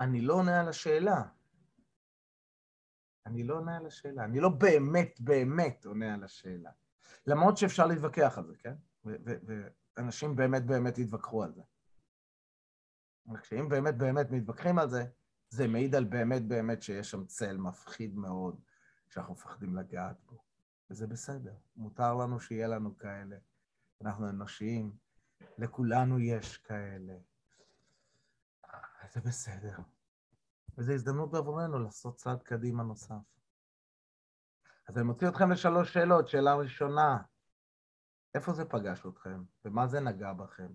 אני 0.00 0.20
לא 0.20 0.34
עונה 0.34 0.60
על 0.60 0.68
השאלה. 0.68 1.22
אני 3.26 3.42
לא 3.42 3.54
עונה 3.54 3.76
על 3.76 3.86
השאלה. 3.86 4.24
אני 4.24 4.40
לא 4.40 4.48
באמת 4.48 5.20
באמת 5.20 5.84
עונה 5.84 6.14
על 6.14 6.24
השאלה. 6.24 6.70
למרות 7.26 7.56
שאפשר 7.56 7.86
להתווכח 7.86 8.38
על 8.38 8.46
זה, 8.46 8.56
כן? 8.56 8.74
ואנשים 9.04 10.36
באמת 10.36 10.66
באמת 10.66 10.98
יתווכחו 10.98 11.42
על 11.44 11.52
זה. 11.54 11.62
וכשאם 13.32 13.68
באמת 13.68 13.98
באמת 13.98 14.30
מתווכחים 14.30 14.78
על 14.78 14.90
זה, 14.90 15.04
זה 15.48 15.68
מעיד 15.68 15.94
על 15.94 16.04
באמת 16.04 16.48
באמת 16.48 16.82
שיש 16.82 17.10
שם 17.10 17.26
צל 17.26 17.56
מפחיד 17.56 18.16
מאוד, 18.16 18.60
שאנחנו 19.08 19.32
מפחדים 19.34 19.76
לגעת 19.76 20.16
בו. 20.26 20.38
וזה 20.90 21.06
בסדר, 21.06 21.54
מותר 21.76 22.14
לנו 22.14 22.40
שיהיה 22.40 22.68
לנו 22.68 22.98
כאלה. 22.98 23.36
אנחנו 24.00 24.28
אנושיים, 24.28 24.92
לכולנו 25.58 26.20
יש 26.20 26.56
כאלה. 26.56 27.14
זה 29.14 29.20
בסדר. 29.20 29.76
וזו 30.78 30.92
הזדמנות 30.92 31.34
עבורנו 31.34 31.78
לעשות 31.78 32.16
צעד 32.16 32.42
קדימה 32.42 32.82
נוסף. 32.82 33.14
אז 34.88 34.96
אני 34.96 35.04
מוציא 35.04 35.28
אתכם 35.28 35.50
לשלוש 35.50 35.92
שאלות. 35.92 36.28
שאלה 36.28 36.54
ראשונה, 36.54 37.22
איפה 38.34 38.52
זה 38.52 38.64
פגש 38.64 39.06
אתכם? 39.06 39.42
ומה 39.64 39.86
זה 39.86 40.00
נגע 40.00 40.32
בכם? 40.32 40.72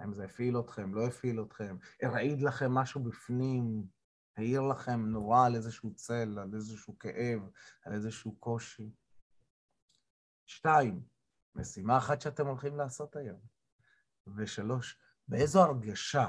האם 0.00 0.14
זה 0.14 0.24
הפעיל 0.24 0.60
אתכם, 0.60 0.94
לא 0.94 1.06
הפעיל 1.06 1.42
אתכם? 1.42 1.76
הרעיד 2.02 2.42
לכם 2.42 2.72
משהו 2.72 3.02
בפנים? 3.02 3.86
העיר 4.36 4.60
לכם 4.60 5.06
נורא 5.06 5.46
על 5.46 5.54
איזשהו 5.54 5.94
צל, 5.94 6.38
על 6.38 6.54
איזשהו 6.54 6.98
כאב, 6.98 7.40
על 7.84 7.92
איזשהו 7.92 8.36
קושי? 8.36 8.90
שתיים, 10.46 11.02
משימה 11.58 11.98
אחת 11.98 12.20
שאתם 12.20 12.46
הולכים 12.46 12.76
לעשות 12.76 13.16
היום. 13.16 13.40
ושלוש, 14.36 14.98
באיזו 15.28 15.62
הרגשה 15.62 16.28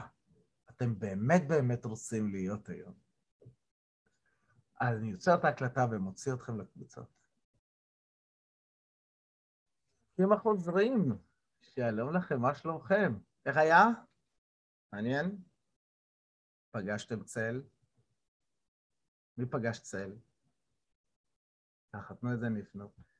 אתם 0.69 0.99
באמת 0.99 1.47
באמת 1.47 1.85
רוצים 1.85 2.31
להיות 2.31 2.69
היום. 2.69 2.93
אז 4.81 4.97
אני 4.97 5.11
יוצר 5.11 5.35
את 5.35 5.45
ההקלטה 5.45 5.85
ומוציא 5.91 6.33
אתכם 6.33 6.61
לקבוצות. 6.61 7.19
אם 10.19 10.37
חוזרים, 10.37 11.17
שלום 11.61 12.15
לכם, 12.15 12.41
מה 12.41 12.55
שלומכם? 12.55 13.13
איך 13.45 13.57
היה? 13.57 13.85
מעניין? 14.93 15.37
פגשתם 16.71 17.23
צל? 17.23 17.61
מי 19.37 19.45
פגש 19.45 19.79
צל? 19.79 20.15
ככה, 21.93 22.15
תנו 22.15 22.31
איזה 22.31 22.49
נפנות. 22.49 23.18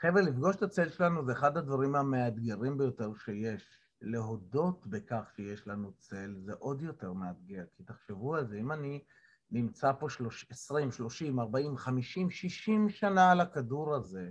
חבר'ה, 0.00 0.22
לפגוש 0.22 0.56
את 0.56 0.62
הצל 0.62 0.88
שלנו 0.88 1.24
זה 1.24 1.32
אחד 1.32 1.56
הדברים 1.56 1.94
המאתגרים 1.94 2.78
ביותר 2.78 3.14
שיש. 3.14 3.78
להודות 4.00 4.86
בכך 4.86 5.30
שיש 5.36 5.66
לנו 5.66 5.92
צל 5.92 6.36
זה 6.38 6.52
עוד 6.52 6.82
יותר 6.82 7.12
מאתגר, 7.12 7.64
כי 7.76 7.82
תחשבו 7.82 8.36
על 8.36 8.46
זה, 8.46 8.56
אם 8.56 8.72
אני 8.72 9.04
נמצא 9.50 9.92
פה 9.92 10.06
20, 10.50 10.92
30, 10.92 11.40
40, 11.40 11.76
50, 11.76 12.30
60 12.30 12.88
שנה 12.88 13.30
על 13.30 13.40
הכדור 13.40 13.94
הזה, 13.94 14.30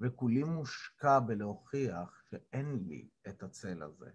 וכולי 0.00 0.44
מושקע 0.44 1.20
בלהוכיח 1.20 2.22
שאין 2.30 2.84
לי 2.86 3.08
את 3.28 3.42
הצל 3.42 3.82
הזה, 3.82 4.10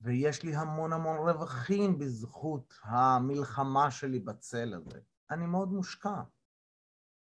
ויש 0.00 0.42
לי 0.42 0.56
המון 0.56 0.92
המון 0.92 1.28
רווחים 1.28 1.98
בזכות 1.98 2.74
המלחמה 2.82 3.90
שלי 3.90 4.18
בצל 4.18 4.74
הזה, 4.74 5.00
אני 5.30 5.46
מאוד 5.46 5.68
מושקע. 5.68 6.22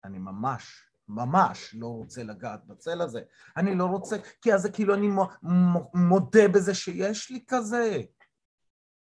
אני 0.03 0.17
ממש 0.17 0.88
ממש 1.09 1.75
לא 1.75 1.87
רוצה 1.87 2.23
לגעת 2.23 2.65
בצל 2.65 3.01
הזה. 3.01 3.21
אני 3.57 3.75
לא 3.75 3.85
רוצה, 3.85 4.15
כי 4.41 4.53
אז 4.53 4.61
זה 4.61 4.71
כאילו 4.71 4.93
אני 4.93 5.07
מודה 5.93 6.47
בזה 6.53 6.75
שיש 6.75 7.31
לי 7.31 7.45
כזה. 7.47 8.01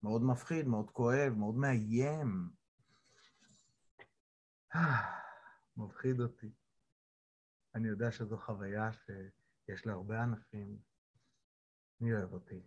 מאוד 0.04 0.24
מפחיד, 0.24 0.68
מאוד 0.68 0.90
כואב, 0.92 1.34
מאוד 1.38 1.56
מאיים. 1.56 2.50
מפחיד 5.78 6.20
אותי. 6.20 6.52
אני 7.76 7.88
יודע 7.88 8.12
שזו 8.12 8.38
חוויה 8.38 8.92
שיש 8.92 9.86
להרבה 9.86 10.24
אנשים. 10.24 10.78
מי 12.02 12.14
אוהב 12.14 12.34
אותי? 12.34 12.62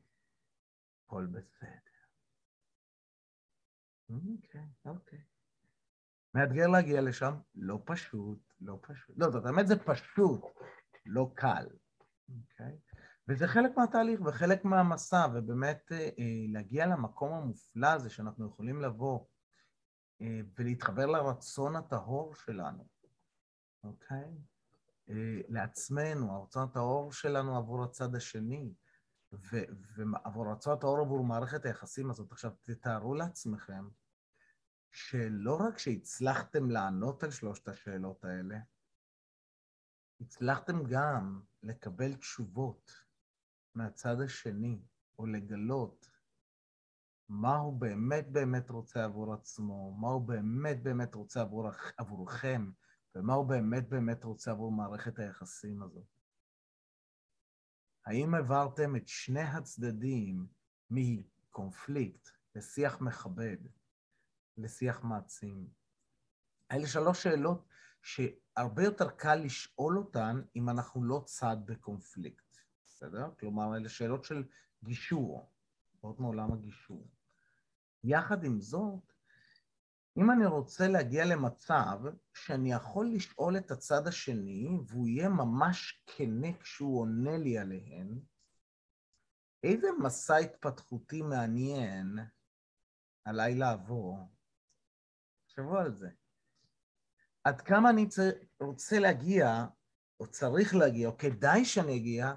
הכל 1.06 1.26
בסדר. 1.26 1.94
אוקיי, 4.08 4.68
אוקיי. 4.84 5.33
מאתגר 6.34 6.66
להגיע 6.66 7.00
לשם, 7.00 7.34
לא 7.54 7.82
פשוט, 7.84 8.38
לא 8.60 8.78
פשוט. 8.82 9.16
לא, 9.18 9.30
זאת 9.30 9.46
האמת 9.46 9.66
זה 9.66 9.76
פשוט, 9.84 10.40
לא 11.06 11.30
קל, 11.34 11.66
אוקיי? 12.28 12.78
וזה 13.28 13.46
חלק 13.48 13.76
מהתהליך 13.76 14.20
וחלק 14.24 14.64
מהמסע, 14.64 15.26
ובאמת 15.34 15.92
אה, 15.92 16.08
להגיע 16.48 16.86
למקום 16.86 17.32
המופלא 17.32 17.86
הזה 17.86 18.10
שאנחנו 18.10 18.46
יכולים 18.46 18.80
לבוא 18.82 19.24
אה, 20.22 20.40
ולהתחבר 20.58 21.06
לרצון 21.06 21.76
הטהור 21.76 22.34
שלנו, 22.34 22.86
אוקיי? 23.84 24.30
אה, 25.10 25.40
לעצמנו, 25.48 26.32
הרצון 26.32 26.62
הטהור 26.62 27.12
שלנו 27.12 27.56
עבור 27.56 27.84
הצד 27.84 28.14
השני, 28.14 28.74
ועבור 29.32 30.48
הרצון 30.48 30.72
הטהור 30.72 30.98
עבור 30.98 31.24
מערכת 31.24 31.64
היחסים 31.64 32.10
הזאת. 32.10 32.32
עכשיו, 32.32 32.50
תתארו 32.62 33.14
לעצמכם 33.14 33.88
שלא 34.94 35.56
רק 35.60 35.78
שהצלחתם 35.78 36.70
לענות 36.70 37.22
על 37.22 37.30
שלושת 37.30 37.68
השאלות 37.68 38.24
האלה, 38.24 38.58
הצלחתם 40.20 40.84
גם 40.84 41.40
לקבל 41.62 42.14
תשובות 42.14 43.04
מהצד 43.74 44.20
השני, 44.20 44.82
או 45.18 45.26
לגלות 45.26 46.10
מה 47.28 47.56
הוא 47.56 47.80
באמת 47.80 48.32
באמת 48.32 48.70
רוצה 48.70 49.04
עבור 49.04 49.34
עצמו, 49.34 49.96
מה 50.00 50.08
הוא 50.08 50.28
באמת 50.28 50.82
באמת 50.82 51.14
רוצה 51.14 51.40
עבור, 51.40 51.70
עבורכם, 51.96 52.70
ומה 53.14 53.34
הוא 53.34 53.46
באמת 53.46 53.88
באמת 53.88 54.24
רוצה 54.24 54.50
עבור 54.50 54.72
מערכת 54.72 55.18
היחסים 55.18 55.82
הזאת. 55.82 56.06
האם 58.06 58.34
העברתם 58.34 58.96
את 58.96 59.08
שני 59.08 59.42
הצדדים 59.42 60.46
מקונפליקט 60.90 62.28
לשיח 62.54 63.00
מכבד, 63.00 63.56
לשיח 64.58 65.04
מעצים? 65.04 65.68
אלה 66.72 66.86
שלוש 66.86 67.22
שאלות 67.22 67.68
שהרבה 68.02 68.82
יותר 68.82 69.10
קל 69.10 69.34
לשאול 69.34 69.98
אותן 69.98 70.42
אם 70.56 70.68
אנחנו 70.68 71.04
לא 71.04 71.22
צד 71.26 71.56
בקונפליקט, 71.64 72.56
בסדר? 72.86 73.30
כלומר, 73.40 73.76
אלה 73.76 73.88
שאלות 73.88 74.24
של 74.24 74.44
גישור, 74.84 75.50
עוד 76.00 76.20
מעולם 76.20 76.52
הגישור. 76.52 77.08
יחד 78.04 78.44
עם 78.44 78.60
זאת, 78.60 79.12
אם 80.16 80.30
אני 80.30 80.46
רוצה 80.46 80.88
להגיע 80.88 81.24
למצב 81.24 81.98
שאני 82.34 82.72
יכול 82.72 83.06
לשאול 83.06 83.56
את 83.56 83.70
הצד 83.70 84.06
השני 84.06 84.68
והוא 84.86 85.08
יהיה 85.08 85.28
ממש 85.28 86.04
כנה 86.06 86.52
כשהוא 86.60 87.00
עונה 87.00 87.36
לי 87.36 87.58
עליהן, 87.58 88.20
איזה 89.62 89.88
מסע 90.02 90.36
התפתחותי 90.36 91.22
מעניין 91.22 92.18
עליי 93.24 93.54
לעבור? 93.54 94.33
תחשבו 95.54 95.78
על 95.78 95.94
זה. 95.94 96.08
עד 97.44 97.60
כמה 97.60 97.90
אני 97.90 98.06
רוצה 98.60 98.98
להגיע, 98.98 99.66
או 100.20 100.26
צריך 100.26 100.74
להגיע, 100.74 101.08
או 101.08 101.18
כדאי 101.18 101.64
שאני 101.64 101.96
אגיע, 101.96 102.34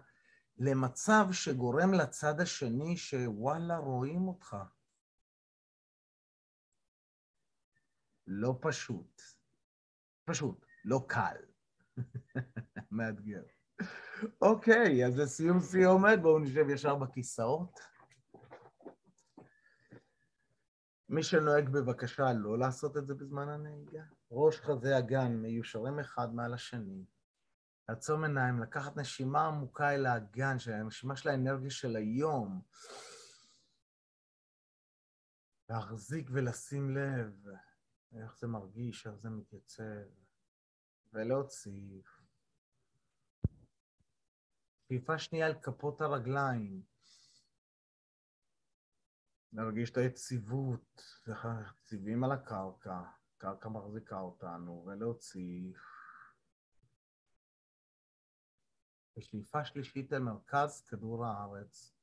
למצב 0.57 1.25
שגורם 1.31 1.93
לצד 1.93 2.39
השני 2.41 2.97
שוואלה, 2.97 3.77
רואים 3.77 4.27
אותך. 4.27 4.57
לא 8.27 8.59
פשוט. 8.61 9.21
פשוט, 10.25 10.65
לא 10.85 11.05
קל. 11.07 11.37
מאתגר. 12.91 13.43
אוקיי, 14.41 15.05
אז 15.05 15.17
לסיום 15.17 15.59
סיומת, 15.59 16.21
בואו 16.21 16.39
נשב 16.39 16.69
ישר 16.69 16.95
בכיסאות. 16.95 17.79
מי 21.09 21.23
שנוהג 21.23 21.69
בבקשה 21.69 22.33
לא 22.33 22.59
לעשות 22.59 22.97
את 22.97 23.07
זה 23.07 23.15
בזמן 23.15 23.49
הנהיגה. 23.49 24.03
ראש 24.31 24.59
חזה 24.59 24.97
אגן 24.97 25.33
מיושרים 25.33 25.99
אחד 25.99 26.33
מעל 26.33 26.53
השני. 26.53 27.05
לעצום 27.89 28.23
עיניים, 28.23 28.59
לקחת 28.59 28.97
נשימה 28.97 29.47
עמוקה 29.47 29.95
אל 29.95 30.05
האגן, 30.05 30.57
נשימה 30.85 31.15
של 31.15 31.29
האנרגיה 31.29 31.69
של 31.69 31.95
היום. 31.95 32.61
להחזיק 35.69 36.29
ולשים 36.33 36.97
לב 36.97 37.47
איך 38.15 38.37
זה 38.37 38.47
מרגיש, 38.47 39.07
איך 39.07 39.15
זה 39.15 39.29
מתייצב, 39.29 39.83
ולהוציא. 41.13 42.01
שאיפה 44.87 45.19
שנייה 45.19 45.45
על 45.45 45.53
כפות 45.61 46.01
הרגליים. 46.01 46.81
להרגיש 49.53 49.91
את 49.91 49.97
היציבות, 49.97 51.01
יציבים 51.81 52.23
על 52.23 52.31
הקרקע, 52.31 53.01
הקרקע 53.35 53.69
מחזיקה 53.69 54.19
אותנו, 54.19 54.83
ולהוציא. 54.85 55.73
בשאיפה 59.17 59.65
שלישית 59.65 60.13
אל 60.13 60.19
מרכז 60.19 60.81
כדור 60.81 61.25
הארץ. 61.25 61.93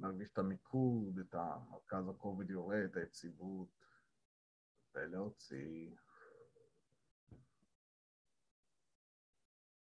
להרגיש 0.00 0.28
את 0.32 0.38
המיקוד, 0.38 1.18
את 1.18 1.34
המרכז 1.34 2.08
הכובד 2.08 2.50
יורד, 2.50 2.84
את 2.90 2.96
היציבות, 2.96 3.84
ולהוציא. 4.94 5.96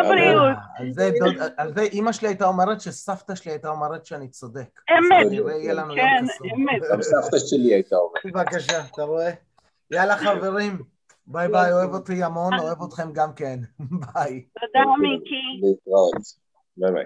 הבריאות. 0.00 0.56
על 1.56 1.74
זה 1.74 1.82
אימא 1.82 2.12
שלי 2.12 2.28
הייתה 2.28 2.46
אומרת 2.46 2.80
שסבתא 2.80 3.34
שלי 3.34 3.52
הייתה 3.52 3.68
אומרת 3.68 4.06
שאני 4.06 4.28
צודק. 4.28 4.80
אמת, 4.90 5.26
כן, 5.94 6.24
אמת. 6.54 6.82
גם 6.92 7.02
סבתא 7.02 7.38
שלי 7.38 7.74
הייתה 7.74 7.96
אומרת. 7.96 8.26
בבקשה, 8.26 8.80
אתה 8.92 9.02
רואה? 9.02 9.30
יאללה 9.90 10.16
חברים, 10.16 10.82
ביי 11.26 11.48
ביי, 11.48 11.72
אוהב 11.72 11.94
אותי 11.94 12.22
המון, 12.22 12.58
אוהב 12.58 12.82
אתכם 12.82 13.12
גם 13.12 13.32
כן. 13.32 13.58
ביי. 14.14 14.46
תודה 14.60 14.84
מיקי. 15.00 15.66
להתראות. 15.66 16.14
ביי 16.76 16.92
ביי. 16.92 17.04